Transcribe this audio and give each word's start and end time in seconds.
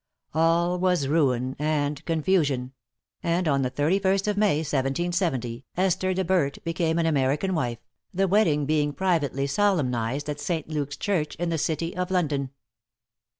All 0.33 0.79
was 0.79 1.07
ruin 1.07 1.55
and 1.59 2.03
confusion; 2.05 2.73
and 3.21 3.47
on 3.47 3.61
the 3.61 3.69
31st 3.69 4.29
of 4.29 4.35
May, 4.35 4.57
1770, 4.61 5.63
Esther 5.77 6.15
De 6.15 6.23
Berdt 6.23 6.63
became 6.63 6.97
an 6.97 7.05
American 7.05 7.53
wife, 7.53 7.85
the 8.11 8.27
wedding 8.27 8.65
being 8.65 8.93
privately 8.93 9.45
solemnized 9.45 10.27
at 10.27 10.39
St. 10.39 10.67
Luke's 10.67 10.97
Church, 10.97 11.35
in 11.35 11.49
the 11.49 11.59
city 11.59 11.95
of 11.95 12.09
London. 12.09 12.49